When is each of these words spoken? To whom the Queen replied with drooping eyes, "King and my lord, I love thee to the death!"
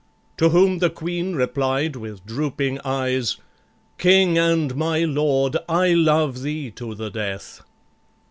To 0.37 0.49
whom 0.49 0.79
the 0.79 0.89
Queen 0.89 1.35
replied 1.35 1.95
with 1.95 2.25
drooping 2.25 2.79
eyes, 2.83 3.37
"King 3.99 4.35
and 4.35 4.75
my 4.75 5.03
lord, 5.03 5.57
I 5.69 5.93
love 5.93 6.41
thee 6.41 6.71
to 6.71 6.95
the 6.95 7.11
death!" 7.11 7.61